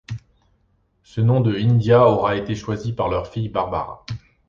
[1.03, 4.03] Ce nom de India aurait été choisi par leur fille Barbara.